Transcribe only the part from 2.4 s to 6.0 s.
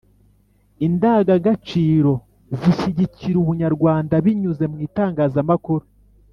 zishyigikira ubunyarwanda binyuze mu itangazamakuru